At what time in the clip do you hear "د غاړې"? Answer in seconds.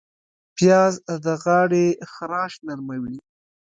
1.25-1.85